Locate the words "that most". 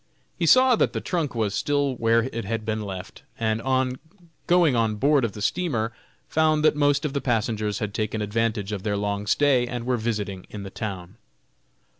6.65-7.05